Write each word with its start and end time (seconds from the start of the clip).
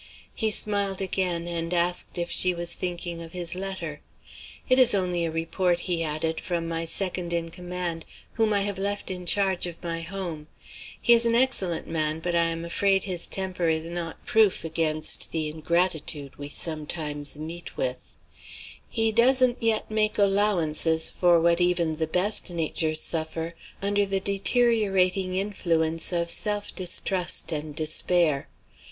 He 0.33 0.49
smiled 0.49 0.99
again; 0.99 1.47
and 1.47 1.71
asked 1.75 2.17
if 2.17 2.31
she 2.31 2.55
was 2.55 2.73
thinking 2.73 3.21
of 3.21 3.33
his 3.33 3.53
letter. 3.53 4.01
"It 4.67 4.79
is 4.79 4.95
only 4.95 5.25
a 5.25 5.29
report," 5.29 5.81
he 5.81 6.01
added, 6.03 6.41
"from 6.41 6.67
my 6.67 6.85
second 6.85 7.33
in 7.33 7.49
command, 7.49 8.07
whom 8.33 8.51
I 8.51 8.61
have 8.61 8.79
left 8.79 9.11
in 9.11 9.27
charge 9.27 9.67
of 9.67 9.83
my 9.83 10.01
Home. 10.01 10.47
He 10.99 11.13
is 11.13 11.23
an 11.27 11.35
excellent 11.35 11.87
man; 11.87 12.19
but 12.19 12.33
I 12.33 12.45
am 12.45 12.65
afraid 12.65 13.03
his 13.03 13.27
temper 13.27 13.69
is 13.69 13.85
not 13.85 14.25
proof 14.25 14.63
against 14.65 15.31
the 15.31 15.47
ingratitude 15.49 16.35
which 16.35 16.39
we 16.49 16.49
sometimes 16.49 17.37
meet 17.37 17.77
with. 17.77 17.97
He 18.89 19.11
doesn't 19.11 19.61
yet 19.61 19.91
make 19.91 20.17
allowances 20.17 21.11
for 21.11 21.39
what 21.39 21.61
even 21.61 21.97
the 21.97 22.07
best 22.07 22.49
natures 22.49 23.01
suffer, 23.01 23.53
under 23.83 24.07
the 24.07 24.19
deteriorating 24.19 25.35
influence 25.35 26.11
of 26.11 26.31
self 26.31 26.73
distrust 26.73 27.51
and 27.51 27.75
despair. 27.75 28.49